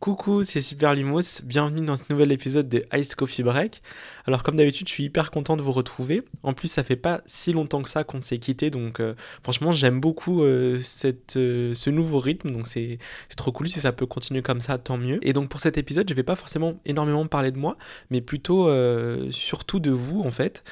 [0.00, 3.82] Coucou, c'est Super Limos, bienvenue dans ce nouvel épisode de Ice Coffee Break.
[4.24, 6.22] Alors comme d'habitude, je suis hyper content de vous retrouver.
[6.42, 9.72] En plus, ça fait pas si longtemps que ça qu'on s'est quitté, donc euh, franchement,
[9.72, 10.80] j'aime beaucoup euh,
[11.36, 12.98] euh, ce nouveau rythme, donc c'est
[13.36, 15.18] trop cool si ça peut continuer comme ça, tant mieux.
[15.20, 17.76] Et donc pour cet épisode, je vais pas forcément énormément parler de moi,
[18.08, 18.70] mais plutôt
[19.30, 20.64] surtout de vous en fait.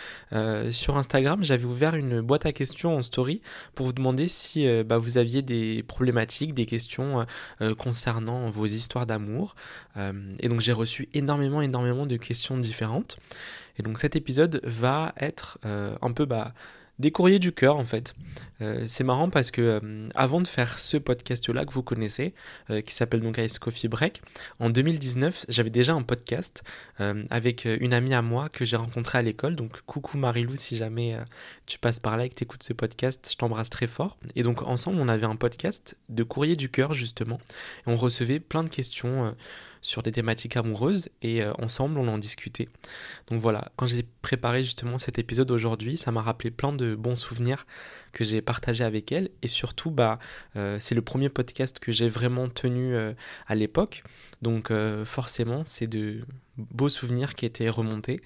[0.70, 3.42] sur Instagram, j'avais ouvert une boîte à questions en story
[3.74, 7.26] pour vous demander si bah, vous aviez des problématiques, des questions
[7.76, 9.17] concernant vos histoires d'amour
[9.96, 13.18] euh, et donc j'ai reçu énormément, énormément de questions différentes.
[13.78, 16.52] Et donc cet épisode va être euh, un peu bah,
[16.98, 18.14] des courriers du cœur en fait.
[18.60, 22.34] Euh, c'est marrant parce que euh, avant de faire ce podcast là que vous connaissez,
[22.70, 24.20] euh, qui s'appelle donc Ice Coffee Break,
[24.58, 26.62] en 2019 j'avais déjà un podcast
[27.30, 29.54] avec une amie à moi que j'ai rencontrée à l'école.
[29.54, 31.16] Donc coucou Marilou si jamais
[31.66, 34.18] tu passes par là et que tu écoutes ce podcast, je t'embrasse très fort.
[34.34, 37.38] Et donc ensemble on avait un podcast de courrier du cœur justement.
[37.86, 39.34] Et on recevait plein de questions
[39.80, 42.68] sur des thématiques amoureuses et euh, ensemble on en discutait.
[43.28, 47.16] Donc voilà, quand j'ai préparé justement cet épisode aujourd'hui, ça m'a rappelé plein de bons
[47.16, 47.66] souvenirs
[48.12, 50.18] que j'ai partagés avec elle et surtout bah
[50.56, 53.12] euh, c'est le premier podcast que j'ai vraiment tenu euh,
[53.46, 54.02] à l'époque.
[54.42, 54.72] Donc
[55.04, 56.20] forcément, c'est de
[56.56, 58.20] beaux souvenirs qui étaient remontés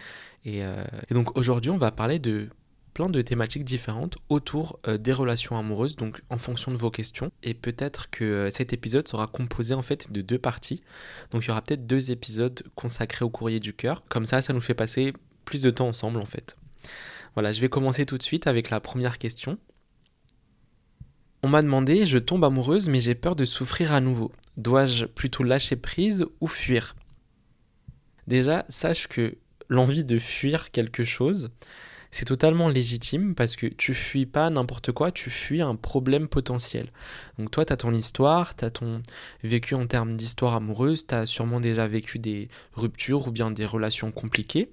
[0.45, 2.51] et, et donc aujourd'hui, on va parler de
[2.95, 7.33] plein de thématiques différentes autour euh, des relations amoureuses, donc en fonction de vos questions.
[7.43, 10.83] Et peut-être que euh, cet épisode sera composé en fait de deux parties.
[11.31, 14.05] Donc il y aura peut-être deux épisodes consacrés au courrier du cœur.
[14.09, 15.13] Comme ça, ça nous fait passer
[15.45, 16.57] plus de temps ensemble en fait.
[17.35, 19.59] Voilà, je vais commencer tout de suite avec la première question.
[21.43, 24.33] On m'a demandé, je tombe amoureuse mais j'ai peur de souffrir à nouveau.
[24.57, 26.95] Dois-je plutôt lâcher prise ou fuir?
[28.27, 29.37] Déjà, sache que
[29.69, 31.51] l'envie de fuir quelque chose,
[32.13, 36.93] c'est totalement légitime parce que tu fuis pas n'importe quoi, tu fuis un problème potentiel.
[37.39, 39.01] Donc toi, tu as ton histoire, tu as ton
[39.43, 43.65] vécu en termes d'histoire amoureuse, tu as sûrement déjà vécu des ruptures ou bien des
[43.65, 44.71] relations compliquées.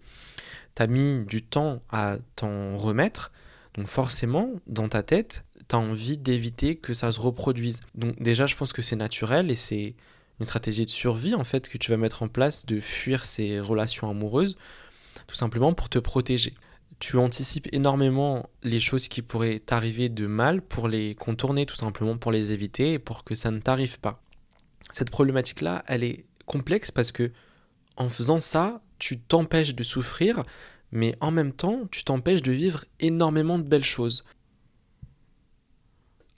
[0.76, 3.31] Tu as mis du temps à t'en remettre.
[3.76, 7.80] Donc forcément, dans ta tête, tu as envie d'éviter que ça se reproduise.
[7.96, 9.96] Donc déjà, je pense que c'est naturel et c'est
[10.42, 13.62] une stratégie de survie en fait que tu vas mettre en place de fuir ces
[13.62, 14.58] relations amoureuses
[15.28, 16.53] tout simplement pour te protéger
[17.00, 22.18] tu anticipes énormément les choses qui pourraient t'arriver de mal pour les contourner tout simplement,
[22.18, 24.22] pour les éviter et pour que ça ne t'arrive pas.
[24.92, 27.32] Cette problématique-là, elle est complexe parce que
[27.96, 30.44] en faisant ça, tu t'empêches de souffrir,
[30.92, 34.26] mais en même temps, tu t'empêches de vivre énormément de belles choses.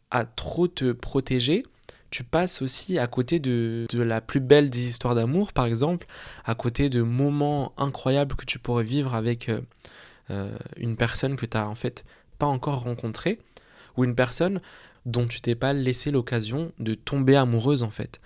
[0.10, 1.64] À trop te protéger,
[2.10, 6.08] tu passes aussi à côté de, la plus belle des histoires d'amour, par exemple,
[6.44, 9.62] à côté de moments incroyables que tu pourrais vivre avec euh,
[10.32, 12.04] euh, une personne que tu n'as en fait
[12.38, 13.40] pas encore rencontrée
[13.98, 14.62] ou une personne
[15.06, 18.22] dont tu t'es pas laissé l'occasion de tomber amoureuse en fait.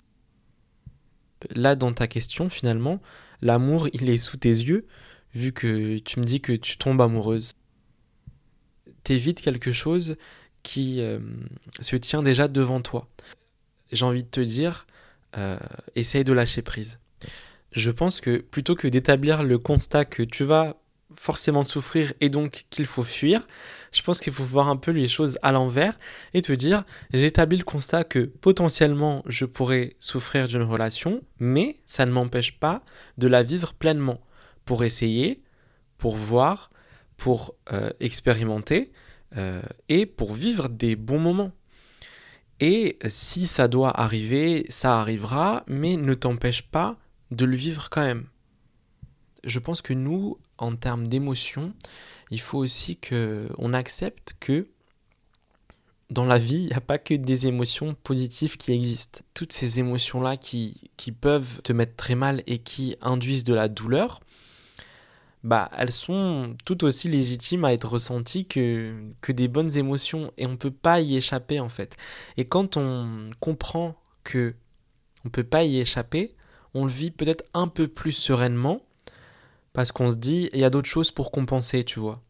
[1.54, 3.02] Là dans ta question finalement,
[3.42, 4.86] l'amour il est sous tes yeux
[5.34, 7.54] vu que tu me dis que tu tombes amoureuse.
[9.02, 10.16] T'évites quelque chose
[10.62, 11.18] qui euh,
[11.80, 13.08] se tient déjà devant toi.
[13.92, 14.86] J'ai envie de te dire,
[15.36, 15.58] euh,
[15.94, 16.98] essaye de lâcher prise.
[17.72, 20.76] Je pense que plutôt que d'établir le constat que tu vas
[21.14, 23.46] forcément souffrir et donc qu'il faut fuir.
[23.92, 25.96] Je pense qu'il faut voir un peu les choses à l'envers
[26.34, 32.06] et te dire j'établis le constat que potentiellement je pourrais souffrir d'une relation, mais ça
[32.06, 32.82] ne m'empêche pas
[33.18, 34.20] de la vivre pleinement
[34.64, 35.42] pour essayer,
[35.98, 36.70] pour voir,
[37.16, 38.92] pour euh, expérimenter
[39.36, 41.52] euh, et pour vivre des bons moments.
[42.58, 46.96] Et si ça doit arriver, ça arrivera, mais ne t'empêche pas
[47.30, 48.26] de le vivre quand même
[49.46, 51.72] je pense que nous, en termes d'émotions,
[52.30, 54.68] il faut aussi que on accepte que
[56.10, 59.20] dans la vie, il n'y a pas que des émotions positives qui existent.
[59.34, 63.68] Toutes ces émotions-là qui, qui peuvent te mettre très mal et qui induisent de la
[63.68, 64.20] douleur,
[65.42, 70.46] bah, elles sont tout aussi légitimes à être ressenties que, que des bonnes émotions et
[70.46, 71.96] on ne peut pas y échapper en fait.
[72.36, 74.54] Et quand on comprend que
[75.24, 76.36] on peut pas y échapper,
[76.74, 78.85] on le vit peut-être un peu plus sereinement
[79.76, 82.22] parce qu'on se dit, il y a d'autres choses pour compenser, tu vois.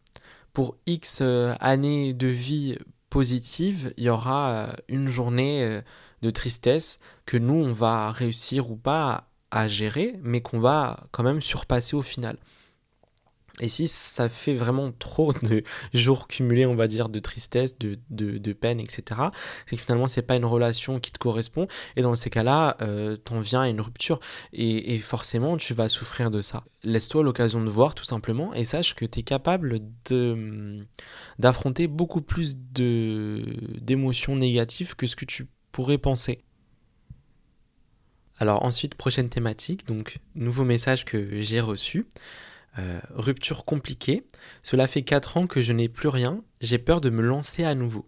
[0.53, 2.77] Pour X euh, années de vie
[3.09, 5.81] positive, il y aura euh, une journée euh,
[6.23, 11.23] de tristesse que nous, on va réussir ou pas à gérer, mais qu'on va quand
[11.23, 12.37] même surpasser au final.
[13.63, 15.63] Et si ça fait vraiment trop de
[15.95, 19.03] jours cumulés, on va dire, de tristesse, de, peine, etc.,
[19.67, 21.67] c'est que finalement, c'est pas une relation qui te correspond.
[21.97, 24.21] Et dans ces cas-là, euh, t'en viens à une rupture.
[24.53, 26.65] Et, et, forcément, tu vas souffrir de ça.
[26.83, 29.79] Laisse-toi l'occasion de voir, tout simplement, et sache que tu es capable
[31.39, 36.43] d'affronter beaucoup plus d'émotions négatives que ce que tu pourrais penser.
[38.39, 42.07] Alors ensuite, prochaine thématique, donc nouveau message que j'ai reçu.
[42.79, 44.27] Euh, rupture compliquée.
[44.63, 46.43] Cela fait 4 ans que je n'ai plus rien.
[46.61, 48.07] J'ai peur de me lancer à nouveau.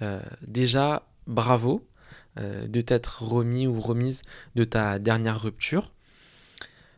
[0.00, 1.88] Euh, déjà, bravo
[2.38, 4.22] euh, de t'être remis ou remise
[4.54, 5.92] de ta dernière rupture.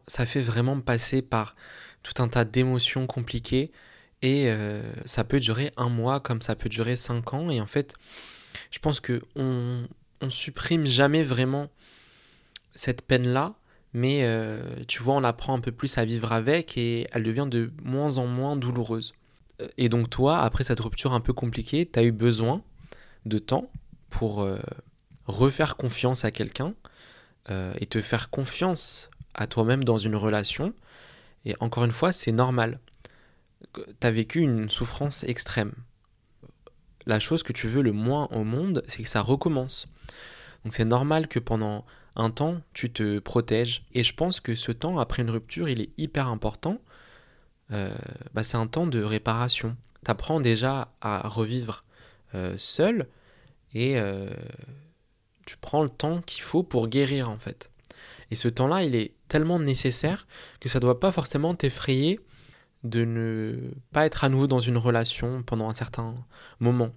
[0.07, 1.57] Ça fait vraiment passer par
[2.03, 3.73] tout un tas d'émotions compliquées
[4.21, 4.51] et
[5.05, 7.51] ça peut durer un mois comme ça peut durer 5 ans.
[7.51, 7.95] Et en fait,
[8.71, 9.87] je pense que on,
[10.21, 11.71] on supprime jamais vraiment
[12.75, 13.55] cette peine-là,
[13.95, 17.47] mais euh, tu vois, on apprend un peu plus à vivre avec et elle devient
[17.51, 19.15] de moins en moins douloureuse.
[19.63, 22.63] Euh, et donc toi, après cette rupture un peu compliquée, tu as eu besoin
[23.25, 23.71] de temps
[24.11, 24.59] pour euh,
[25.27, 26.75] refaire confiance à quelqu'un
[27.79, 30.73] et te faire confiance à toi-même dans une relation.
[31.45, 32.81] Et encore une fois, c'est normal.
[33.75, 35.75] Tu as vécu une souffrance extrême
[37.07, 39.89] la chose que tu veux le moins au monde, c'est que ça recommence.
[40.63, 41.85] Donc c'est normal que pendant
[42.17, 43.85] un temps, tu te protèges.
[43.93, 46.81] Et je pense que ce temps, après une rupture, il est hyper important.
[47.73, 47.95] Euh,
[48.35, 49.77] bah, c'est un temps de réparation.
[50.05, 51.85] Tu apprends déjà à revivre
[52.35, 53.09] euh, seul
[53.73, 54.31] et euh,
[55.47, 57.71] tu prends le temps qu'il faut pour guérir en fait.
[58.31, 60.27] Et ce temps-là, il est tellement nécessaire
[60.61, 62.21] que ça ne doit pas forcément t'effrayer
[62.83, 66.15] de ne pas être à nouveau dans une relation pendant un certain
[66.61, 66.91] moment.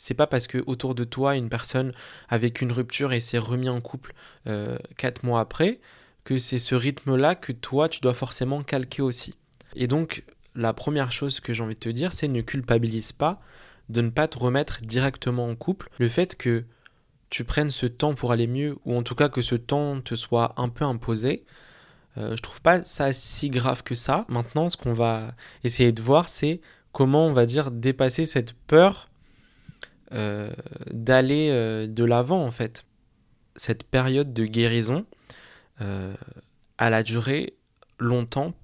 [0.00, 1.92] C'est pas parce que autour de toi une personne
[2.28, 4.14] a vécu une rupture et s'est remis en couple
[4.48, 5.78] euh, quatre mois après
[6.24, 9.34] que c'est ce rythme-là que toi tu dois forcément calquer aussi.
[9.76, 10.24] Et donc
[10.56, 13.40] la première chose que j'ai envie de te dire, c'est ne culpabilise pas
[13.90, 15.90] de ne pas te remettre directement en couple.
[15.98, 16.64] Le fait que
[17.28, 20.14] tu prennes ce temps pour aller mieux, ou en tout cas que ce temps te
[20.14, 21.44] soit un peu imposé,
[22.16, 24.24] euh, je trouve pas ça si grave que ça.
[24.28, 26.60] Maintenant, ce qu'on va essayer de voir, c'est
[26.92, 29.09] comment on va dire dépasser cette peur
[30.12, 30.50] euh,
[30.90, 32.84] d'aller euh, de l'avant en fait.
[33.56, 35.04] Cette période de guérison,
[35.80, 37.54] elle a duré
[37.98, 38.54] longtemps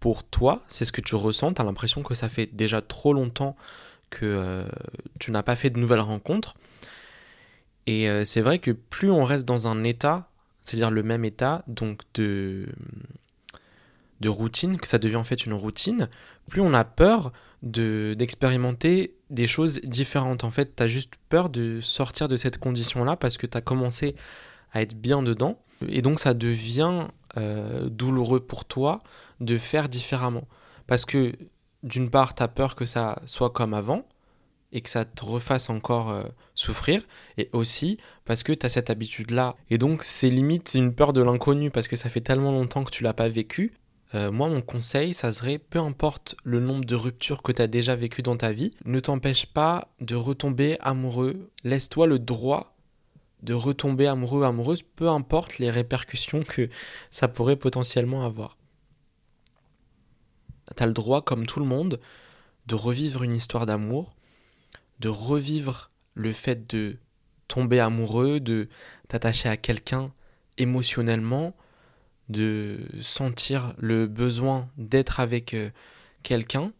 [0.00, 3.12] pour toi, c'est ce que tu ressens, tu as l'impression que ça fait déjà trop
[3.12, 3.56] longtemps
[4.10, 4.64] que
[5.18, 6.54] tu n'as pas fait de nouvelles rencontres.
[7.86, 10.28] Et c'est vrai que plus on reste dans un état
[10.68, 12.66] c'est-à-dire le même état donc de,
[14.20, 16.08] de routine, que ça devient en fait une routine,
[16.50, 20.44] plus on a peur de, d'expérimenter des choses différentes.
[20.44, 23.60] En fait, tu as juste peur de sortir de cette condition-là parce que tu as
[23.60, 24.14] commencé
[24.72, 25.58] à être bien dedans.
[25.88, 29.02] Et donc ça devient euh, douloureux pour toi
[29.40, 30.48] de faire différemment.
[30.86, 31.32] Parce que
[31.82, 34.04] d'une part, tu as peur que ça soit comme avant,
[34.72, 37.02] et que ça te refasse encore euh, souffrir,
[37.36, 39.56] et aussi parce que tu as cette habitude-là.
[39.70, 42.90] Et donc c'est limite une peur de l'inconnu, parce que ça fait tellement longtemps que
[42.90, 43.72] tu l'as pas vécu.
[44.14, 47.66] Euh, moi, mon conseil, ça serait, peu importe le nombre de ruptures que tu as
[47.66, 51.50] déjà vécues dans ta vie, ne t'empêche pas de retomber amoureux.
[51.64, 52.74] Laisse-toi le droit
[53.42, 56.68] de retomber amoureux, amoureuse, peu importe les répercussions que
[57.10, 58.56] ça pourrait potentiellement avoir.
[60.76, 62.00] Tu as le droit, comme tout le monde,
[62.66, 64.16] de revivre une histoire d'amour,
[65.00, 66.98] de revivre le fait de
[67.46, 68.68] tomber amoureux, de
[69.06, 70.12] t'attacher à quelqu'un
[70.58, 71.54] émotionnellement,
[72.28, 75.70] de sentir le besoin d'être avec euh,
[76.22, 76.72] quelqu'un.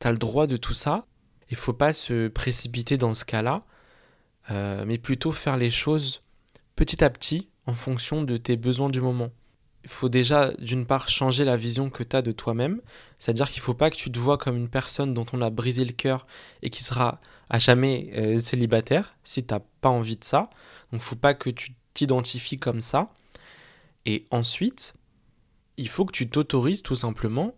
[0.00, 1.06] Tu as le droit de tout ça.
[1.50, 3.64] Il faut pas se précipiter dans ce cas-là,
[4.50, 6.22] euh, mais plutôt faire les choses
[6.76, 9.30] petit à petit en fonction de tes besoins du moment
[9.88, 12.82] il faut déjà, d'une part, changer la vision que tu as de toi-même.
[13.18, 15.48] C'est-à-dire qu'il ne faut pas que tu te vois comme une personne dont on a
[15.48, 16.26] brisé le cœur
[16.60, 20.50] et qui sera à jamais euh, célibataire, si tu n'as pas envie de ça.
[20.90, 23.08] Donc il ne faut pas que tu t'identifies comme ça.
[24.08, 24.94] Et ensuite,
[25.76, 27.54] il faut que tu t'autorises tout simplement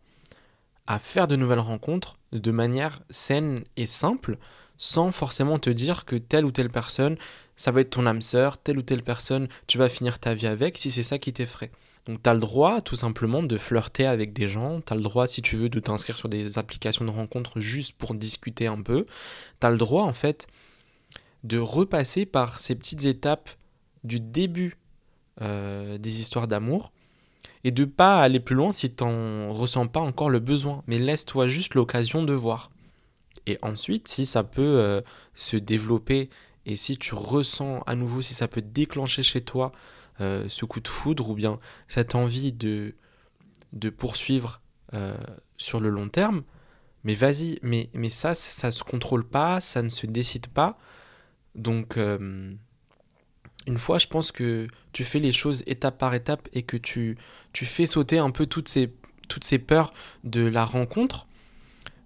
[0.89, 4.37] à faire de nouvelles rencontres de manière saine et simple,
[4.77, 7.17] sans forcément te dire que telle ou telle personne,
[7.55, 10.49] ça va être ton âme sœur, telle ou telle personne, tu vas finir ta vie
[10.49, 11.71] avec, si c'est ça qui t'effraie.
[12.07, 15.03] Donc tu as le droit tout simplement de flirter avec des gens, tu as le
[15.03, 18.83] droit si tu veux de t'inscrire sur des applications de rencontres juste pour discuter un
[18.83, 19.07] peu,
[19.61, 20.49] tu as le droit en fait
[21.45, 23.51] de repasser par ces petites étapes
[24.03, 24.80] du début
[25.43, 26.93] euh, des histoires d'amour
[27.65, 30.99] et de pas aller plus loin si tu n'en ressens pas encore le besoin, mais
[30.99, 32.71] laisse-toi juste l'occasion de voir.
[33.47, 35.01] Et ensuite, si ça peut euh,
[35.35, 36.29] se développer
[36.67, 39.73] et si tu ressens à nouveau, si ça peut déclencher chez toi
[40.21, 41.57] euh, ce coup de foudre ou bien
[41.89, 42.95] cette envie de,
[43.73, 44.61] de poursuivre
[45.57, 46.43] sur le long terme,
[47.05, 50.77] mais vas-y, mais, mais ça, ça se contrôle pas, ça ne se décide pas.
[51.55, 51.97] Donc,
[53.67, 57.17] une fois, je pense que tu fais les choses étape par étape et que tu,
[57.53, 58.93] tu fais sauter un peu toutes ces,
[59.29, 59.93] toutes ces peurs
[60.25, 61.27] de la rencontre,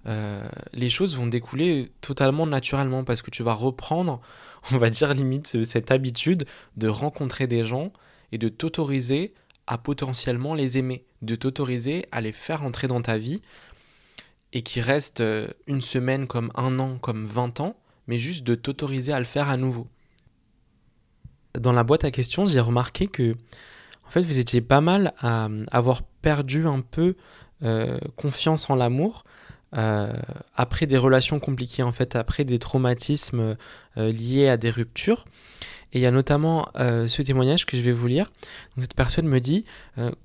[0.06, 4.20] euh, les choses vont découler totalement naturellement parce que tu vas reprendre,
[4.72, 6.46] on va dire limite, cette habitude
[6.76, 7.92] de rencontrer des gens
[8.32, 9.34] et de t'autoriser
[9.66, 13.40] à potentiellement les aimer, de t'autoriser à les faire entrer dans ta vie
[14.52, 18.54] et qui restent euh, une semaine comme un an, comme 20 ans, mais juste de
[18.54, 19.88] t'autoriser à le faire à nouveau.
[21.58, 23.34] Dans la boîte à questions, j'ai remarqué que
[24.06, 27.16] en fait, vous étiez pas mal à avoir perdu un peu
[27.62, 29.24] euh, confiance en l'amour
[29.76, 30.12] euh,
[30.54, 33.56] après des relations compliquées, en fait, après des traumatismes
[33.96, 35.24] euh, liés à des ruptures.
[35.92, 38.32] Et il y a notamment ce témoignage que je vais vous lire.
[38.78, 39.64] cette personne me dit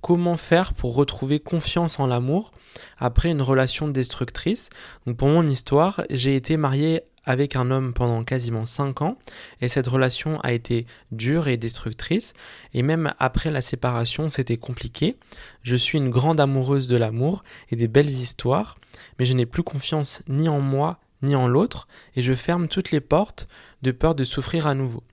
[0.02, 2.50] comment faire pour retrouver confiance en l'amour
[2.98, 4.72] après une relation destructrice?
[5.06, 9.18] Donc pour mon histoire, j'ai été marié avec un homme pendant quasiment 5 ans
[9.62, 12.34] et cette relation a été dure et destructrice
[12.74, 15.18] et même après la séparation c'était compliqué.
[15.64, 18.78] Je suis une grande amoureuse de l'amour et des belles histoires
[19.18, 22.92] mais je n'ai plus confiance ni en moi ni en l'autre et je ferme toutes
[22.92, 23.48] les portes
[23.82, 25.04] de peur de souffrir à nouveau.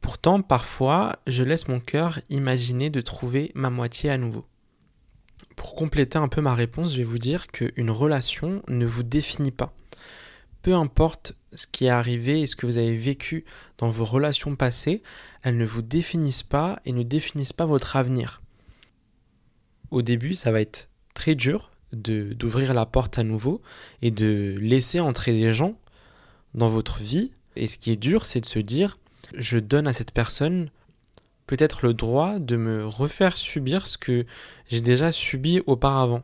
[0.00, 4.46] Pourtant parfois je laisse mon cœur imaginer de trouver ma moitié à nouveau.
[5.56, 9.50] Pour compléter un peu ma réponse, je vais vous dire qu'une relation ne vous définit
[9.50, 9.72] pas
[10.66, 13.44] peu importe ce qui est arrivé et ce que vous avez vécu
[13.78, 15.02] dans vos relations passées,
[15.42, 18.42] elles ne vous définissent pas et ne définissent pas votre avenir.
[19.90, 23.62] Au début, ça va être très dur d'ouvrir la porte à nouveau
[24.02, 25.78] et de laisser entrer des gens
[26.54, 27.32] dans votre vie.
[27.54, 28.98] Et ce qui est dur, c'est de se dire,
[29.34, 30.70] je donne à cette personne
[31.46, 34.26] peut-être le droit de me refaire subir ce que
[34.68, 36.22] j'ai déjà subi auparavant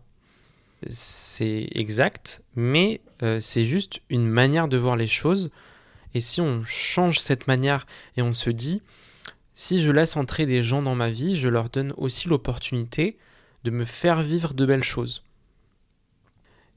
[0.90, 5.50] c'est exact, mais euh, c'est juste une manière de voir les choses.
[6.14, 7.86] Et si on change cette manière
[8.16, 8.82] et on se dit,
[9.54, 13.16] si je laisse entrer des gens dans ma vie, je leur donne aussi l'opportunité
[13.64, 15.24] de me faire vivre de belles choses.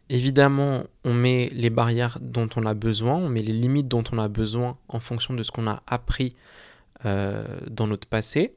[0.09, 4.19] Évidemment, on met les barrières dont on a besoin, on met les limites dont on
[4.19, 6.35] a besoin en fonction de ce qu'on a appris
[7.05, 8.53] euh, dans notre passé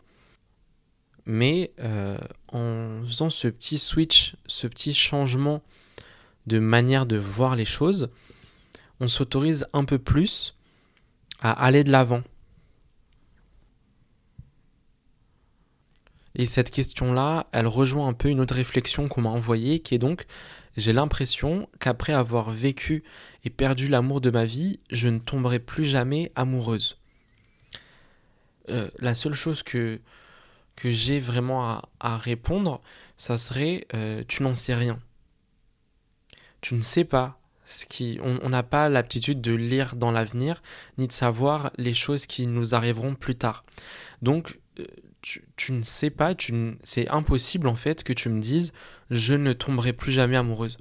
[1.29, 2.19] mais euh,
[2.49, 5.63] en faisant ce petit switch, ce petit changement
[6.47, 8.09] de manière de voir les choses,
[8.99, 10.57] on s'autorise un peu plus
[11.41, 12.23] à aller de l'avant.
[16.35, 19.99] Et cette question-là, elle rejoint un peu une autre réflexion qu'on m'a envoyée, qui est
[19.99, 20.25] donc,
[20.79, 23.05] j'ai l'impression qu'après avoir vécu
[23.45, 26.97] et perdu l'amour de ma vie, je ne tomberai plus jamais amoureuse.
[28.71, 30.01] Euh, la seule chose que,
[30.79, 32.81] que j'ai vraiment à, répondre,
[33.17, 35.01] ça serait euh, tu n'en sais rien.
[36.61, 38.21] Tu ne sais pas ce qui.
[38.23, 40.63] On n'a pas l'aptitude de lire dans l'avenir,
[40.97, 43.65] ni de savoir les choses qui nous arriveront plus tard.
[44.23, 44.85] Donc, euh,
[45.57, 46.35] tu, ne sais pas,
[46.85, 48.73] c'est impossible en fait que tu me dises
[49.11, 50.79] je ne tomberai plus jamais amoureuse.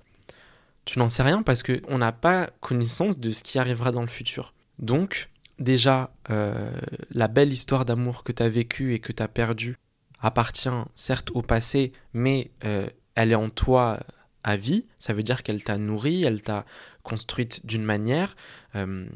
[0.86, 4.08] Tu n'en sais rien parce qu'on n'a pas connaissance de ce qui arrivera dans le
[4.08, 4.54] futur.
[4.78, 6.72] Donc, déjà, euh,
[7.10, 9.78] la belle histoire d'amour que tu as vécue et que tu as perdue
[10.20, 14.00] appartient certes au passé, mais euh, elle est en toi
[14.44, 14.86] à vie.
[15.00, 16.66] Ça veut dire qu'elle t'a nourri, elle t'a
[17.04, 18.36] construite d'une manière.
[18.76, 19.08] Euh,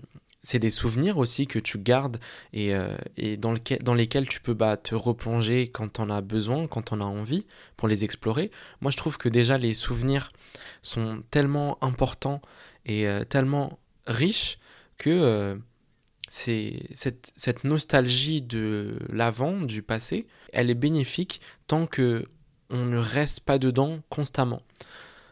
[0.43, 2.17] c'est des souvenirs aussi que tu gardes
[2.51, 2.95] et, euh,
[3.37, 7.01] dans, lesquels tu peux bah, te replonger quand tu en as besoin, quand tu en
[7.01, 7.45] as envie
[7.77, 8.49] pour les explorer.
[8.81, 10.31] Moi, je trouve que déjà les souvenirs
[10.81, 12.41] sont tellement importants
[12.87, 13.77] et tellement
[14.07, 14.57] riches
[14.97, 15.59] que
[16.33, 22.25] c'est cette, nostalgie de l'avant, du passé, elle est bénéfique tant que
[22.69, 24.61] on ne reste pas dedans constamment.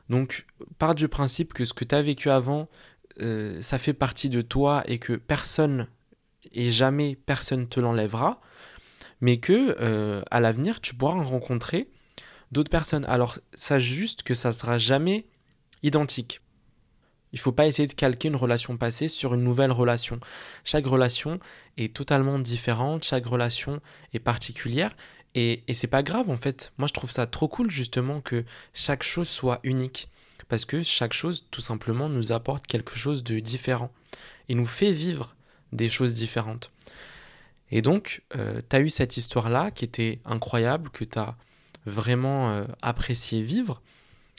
[0.09, 0.45] Donc,
[0.77, 2.67] part du principe que ce que tu as vécu avant,
[3.21, 5.87] euh, ça fait partie de toi et que personne
[6.51, 8.41] et jamais personne te l'enlèvera,
[9.21, 11.89] mais que euh, à l'avenir tu pourras rencontrer
[12.51, 13.05] d'autres personnes.
[13.05, 15.27] Alors, sache juste que ça sera jamais
[15.81, 16.41] identique.
[17.31, 20.19] Il ne faut pas essayer de calquer une relation passée sur une nouvelle relation.
[20.63, 21.39] Chaque relation
[21.77, 23.81] est totalement différente, chaque relation
[24.13, 24.95] est particulière
[25.35, 26.73] et, et c'est pas grave en fait.
[26.77, 30.09] Moi je trouve ça trop cool justement que chaque chose soit unique
[30.47, 33.91] parce que chaque chose tout simplement nous apporte quelque chose de différent
[34.49, 35.35] et nous fait vivre
[35.71, 36.71] des choses différentes.
[37.71, 41.35] Et donc, euh, tu as eu cette histoire-là qui était incroyable, que tu as
[41.85, 43.81] vraiment euh, apprécié vivre.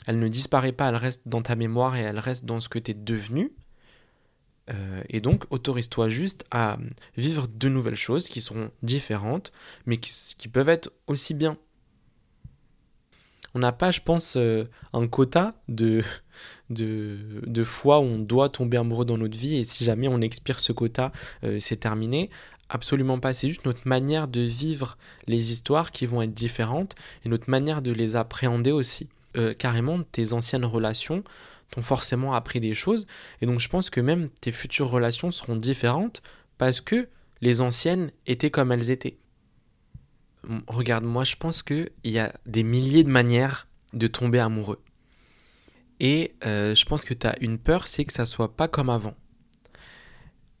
[0.07, 2.79] Elle ne disparaît pas, elle reste dans ta mémoire et elle reste dans ce que
[2.79, 3.51] tu es devenu.
[4.69, 6.77] Euh, et donc, autorise-toi juste à
[7.17, 9.51] vivre de nouvelles choses qui seront différentes,
[9.85, 11.57] mais qui, peuvent être aussi bien.
[13.53, 16.03] On n'a pas, je pense, euh, un quota de,
[16.69, 20.21] de, de, fois où on doit tomber amoureux dans notre vie, et si jamais on
[20.21, 21.11] expire ce quota,
[21.43, 22.29] euh, c'est terminé.
[22.69, 27.29] Absolument pas, c'est juste notre manière de vivre les histoires qui vont être différentes, et
[27.29, 29.09] notre manière de les appréhender aussi.
[29.37, 31.23] Euh, carrément tes anciennes relations
[31.69, 33.07] t'ont forcément appris des choses.
[33.41, 36.21] Et donc je pense que même tes futures relations seront différentes
[36.57, 37.07] parce que
[37.39, 39.17] les anciennes étaient comme elles étaient.
[40.67, 44.81] Regarde, moi je pense qu'il y a des milliers de manières de tomber amoureux.
[45.99, 48.89] Et euh, je pense que tu as une peur, c'est que ça soit pas comme
[48.89, 49.15] avant.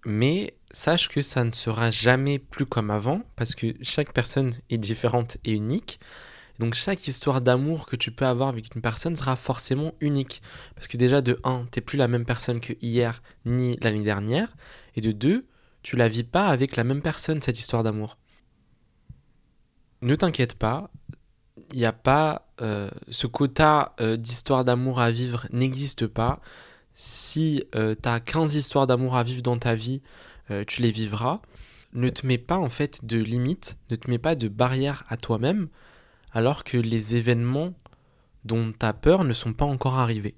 [0.05, 4.77] Mais sache que ça ne sera jamais plus comme avant, parce que chaque personne est
[4.77, 5.99] différente et unique.
[6.61, 10.43] Donc chaque histoire d'amour que tu peux avoir avec une personne sera forcément unique.
[10.75, 14.55] Parce que déjà de 1, t'es plus la même personne que hier ni l'année dernière.
[14.95, 15.47] Et de 2,
[15.81, 18.19] tu la vis pas avec la même personne, cette histoire d'amour.
[20.03, 20.91] Ne t'inquiète pas,
[21.73, 26.41] il a pas euh, ce quota euh, d'histoire d'amour à vivre n'existe pas.
[26.93, 30.03] Si euh, tu as 15 histoires d'amour à vivre dans ta vie,
[30.67, 31.41] tu les vivras.
[31.93, 35.15] Ne te mets pas en fait de limites, ne te mets pas de barrières à
[35.15, 35.69] toi-même,
[36.31, 37.73] alors que les événements
[38.45, 40.35] dont tu as peur ne sont pas encore arrivés.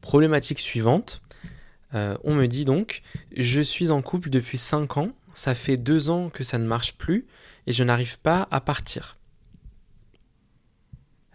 [0.00, 1.22] Problématique suivante.
[1.92, 3.02] on me dit donc,
[3.36, 6.94] je suis en couple depuis 5 ans, ça fait 2 ans que ça ne marche
[6.94, 7.26] plus,
[7.66, 9.16] et je n'arrive pas à partir.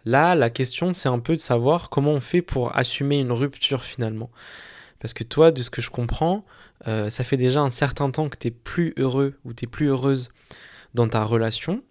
[0.08, 3.84] Là, la question, c'est un peu de savoir comment on fait pour assumer une rupture
[3.84, 4.32] finalement.
[5.00, 6.46] Parce que toi, de ce que je comprends,
[6.88, 9.68] euh, ça fait déjà un certain temps que tu es plus heureux ou tu es
[9.68, 10.30] plus heureuse
[10.98, 11.84] dans ta relation,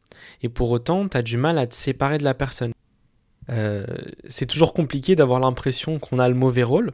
[0.43, 2.73] et pour autant, tu as du mal à te séparer de la personne.
[3.49, 3.87] Euh,
[4.29, 6.93] c'est toujours compliqué d'avoir l'impression qu'on a le mauvais rôle,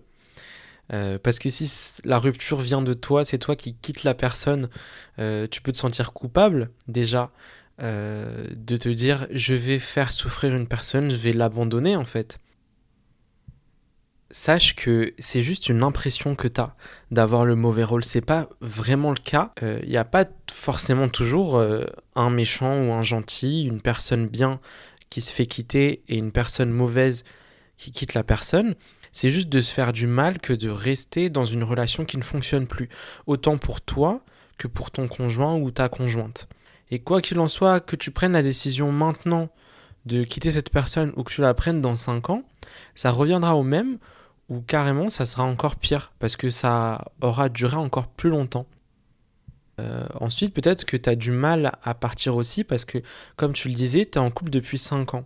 [0.93, 4.69] euh, parce que si la rupture vient de toi, c'est toi qui quittes la personne,
[5.19, 7.31] euh, tu peux te sentir coupable déjà
[7.79, 12.39] de te dire je vais faire souffrir une personne, je vais l'abandonner en fait.
[14.33, 16.75] Sache que c'est juste une impression que tu as
[17.11, 19.53] d'avoir le mauvais rôle, c'est pas vraiment le cas.
[19.61, 21.63] Il n'y a pas forcément toujours
[22.17, 24.59] un méchant ou un gentil, une personne bien
[25.11, 27.25] qui se fait quitter et une personne mauvaise
[27.77, 28.75] qui quitte la personne
[29.13, 32.23] c'est juste de se faire du mal que de rester dans une relation qui ne
[32.23, 32.89] fonctionne plus,
[33.27, 34.23] autant pour toi
[34.59, 36.49] que pour ton conjoint ou ta conjointe.
[36.91, 39.51] Et quoi qu'il en soit, que tu prennes la décision maintenant
[40.07, 42.43] de quitter cette personne ou que tu la prennes dans 5 ans,
[42.95, 43.99] ça reviendra au même
[44.49, 48.67] ou carrément ça sera encore pire parce que ça aura duré encore plus longtemps.
[49.81, 52.99] Euh, ensuite, peut-être que tu as du mal à partir aussi parce que,
[53.37, 55.25] comme tu le disais, tu es en couple depuis 5 ans.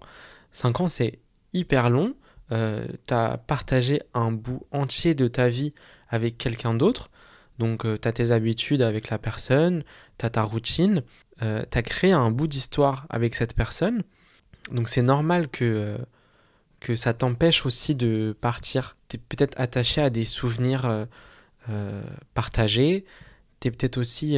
[0.52, 1.18] 5 ans, c'est
[1.52, 2.14] hyper long
[2.52, 5.72] euh, tu as partagé un bout entier de ta vie
[6.08, 7.10] avec quelqu'un d'autre.
[7.58, 9.82] Donc euh, tu as tes habitudes avec la personne,
[10.18, 11.02] tu as ta routine,
[11.42, 14.02] euh, tu as créé un bout d'histoire avec cette personne.
[14.72, 15.98] Donc c'est normal que,
[16.86, 18.96] que ça t'empêche aussi de partir.
[19.08, 21.06] Tu es peut-être attaché à des souvenirs
[22.34, 23.04] partagés,
[23.60, 24.36] tu es peut-être aussi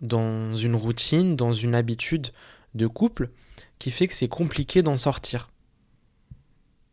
[0.00, 2.28] dans une routine, dans une habitude
[2.74, 3.30] de couple
[3.78, 5.50] qui fait que c'est compliqué d'en sortir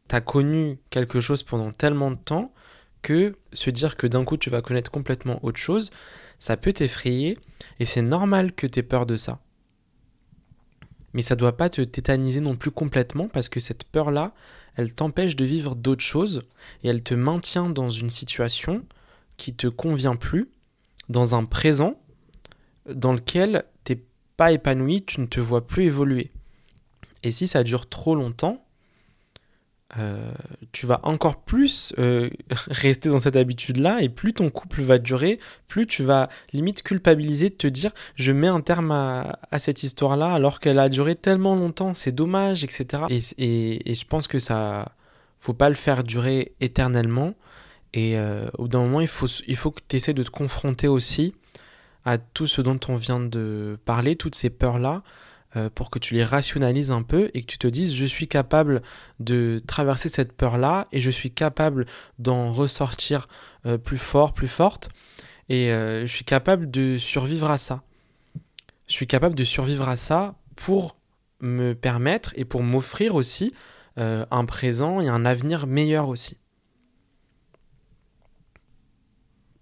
[0.07, 2.53] t'as connu quelque chose pendant tellement de temps
[3.01, 5.91] que se dire que d'un coup tu vas connaître complètement autre chose,
[6.39, 7.37] ça peut t'effrayer
[7.79, 9.39] et c'est normal que tu aies peur de ça.
[11.13, 14.33] Mais ça doit pas te tétaniser non plus complètement parce que cette peur-là,
[14.77, 16.43] elle t'empêche de vivre d'autres choses
[16.83, 18.85] et elle te maintient dans une situation
[19.35, 20.49] qui te convient plus,
[21.09, 21.99] dans un présent
[22.87, 24.01] dans lequel t'es
[24.37, 26.31] pas épanoui, tu ne te vois plus évoluer.
[27.23, 28.65] Et si ça dure trop longtemps,
[29.97, 30.33] euh,
[30.73, 32.29] tu vas encore plus euh,
[32.67, 37.49] rester dans cette habitude-là et plus ton couple va durer, plus tu vas limite culpabiliser
[37.49, 41.55] de te dire je mets un terme à, cette histoire-là alors qu'elle a duré tellement
[41.55, 43.03] longtemps, c'est dommage, etc.
[43.37, 44.91] Et, je pense que ça,
[45.39, 47.33] faut pas le faire durer éternellement
[47.93, 50.29] et euh, au bout d'un moment il faut, il faut que tu essaies de te
[50.29, 51.33] confronter aussi
[52.03, 55.01] à tout ce dont on vient de parler, toutes ces peurs-là.
[55.55, 58.27] Euh, pour que tu les rationalises un peu et que tu te dises je suis
[58.27, 58.81] capable
[59.21, 61.85] de traverser cette peur-là et je suis capable
[62.19, 63.29] d'en ressortir
[63.65, 64.89] euh, plus fort, plus forte
[65.47, 67.81] et euh, je suis capable de survivre à ça.
[68.87, 70.97] Je suis capable de survivre à ça pour
[71.39, 73.53] me permettre et pour m'offrir aussi
[73.95, 76.37] un présent et un avenir meilleur aussi.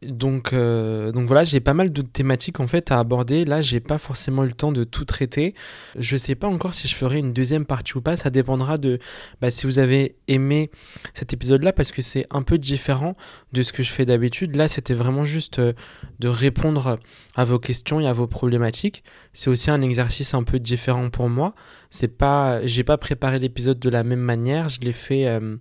[0.08, 3.46] Donc, euh, donc voilà, j'ai pas mal de thématiques en fait à aborder.
[3.46, 5.54] Là, j'ai pas forcément eu le temps de tout traiter.
[5.98, 8.18] Je sais pas encore si je ferai une deuxième partie ou pas.
[8.18, 9.00] Ça dépendra de
[9.42, 10.72] bah, si vous avez aimé
[11.14, 13.16] cet épisode-là parce que c'est un peu différent
[13.54, 14.56] de ce que je fais d'habitude.
[14.56, 15.74] Là, c'était vraiment juste euh,
[16.20, 17.00] de répondre
[17.36, 19.04] à vos questions et à vos problématiques.
[19.34, 21.54] C'est aussi un exercice un peu différent pour moi.
[21.90, 24.70] C'est pas, j'ai pas préparé l'épisode de la même manière.
[24.70, 25.28] Je l'ai fait.
[25.28, 25.58] Euh,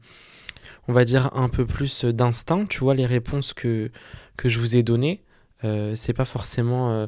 [0.89, 3.91] on va dire un peu plus d'instinct, tu vois les réponses que
[4.37, 5.23] que je vous ai donné,
[5.65, 7.07] euh, c'est pas forcément euh,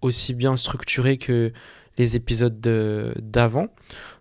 [0.00, 1.52] aussi bien structuré que
[1.96, 3.68] les épisodes d'avant.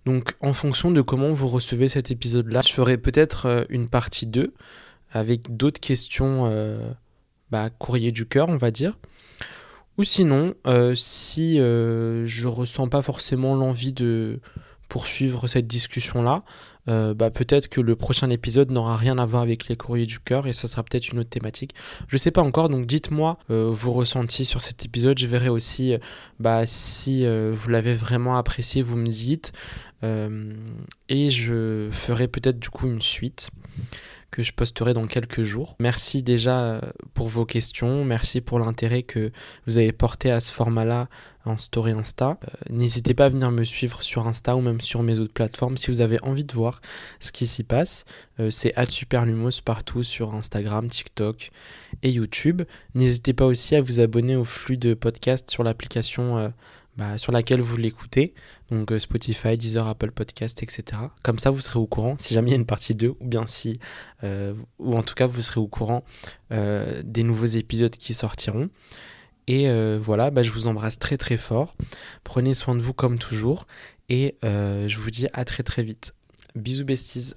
[0.05, 4.53] Donc en fonction de comment vous recevez cet épisode-là, je ferai peut-être une partie 2
[5.11, 6.51] avec d'autres questions
[7.51, 8.97] bah, courrier du cœur, on va dire.
[9.99, 10.55] Ou sinon,
[10.95, 14.39] si je ressens pas forcément l'envie de
[14.89, 16.43] poursuivre cette discussion-là,
[16.87, 20.19] euh, bah, peut-être que le prochain épisode n'aura rien à voir avec les courriers du
[20.19, 21.73] cœur et ce sera peut-être une autre thématique.
[22.07, 25.17] Je sais pas encore, donc dites-moi euh, vos ressentis sur cet épisode.
[25.17, 25.97] Je verrai aussi euh,
[26.39, 29.51] bah, si vous l'avez vraiment apprécié, vous me dites.
[30.03, 33.49] et je ferai peut-être du coup une suite
[34.37, 35.75] que je posterai dans quelques jours.
[35.79, 36.81] Merci déjà euh,
[37.15, 39.31] pour vos questions, merci pour l'intérêt que
[39.65, 41.09] vous avez porté à ce format-là
[41.45, 42.37] en story Insta.
[42.43, 45.75] Euh, n'hésitez pas à venir me suivre sur Insta ou même sur mes autres plateformes
[45.75, 46.81] si vous avez envie de voir
[47.19, 48.05] ce qui s'y passe.
[48.39, 51.49] Euh, c'est @superlumos partout sur Instagram, TikTok
[52.03, 52.61] et YouTube.
[52.93, 56.53] N'hésitez pas aussi à vous abonner au flux de podcasts sur l'application
[56.97, 58.33] bah, sur laquelle vous l'écoutez,
[58.71, 60.83] donc euh, Spotify, Deezer, Apple Podcast, etc.
[61.21, 63.15] Comme ça, vous serez au courant si jamais il y a une partie 2, ou
[63.21, 63.79] bien si,
[64.23, 66.03] euh, ou en tout cas, vous serez au courant
[66.51, 68.69] euh, des nouveaux épisodes qui sortiront.
[69.49, 71.73] Et voilà, bah, je vous embrasse très très fort.
[72.25, 73.65] Prenez soin de vous comme toujours,
[74.09, 76.13] et je vous dis à très très vite.
[76.53, 77.33] Bisous besties.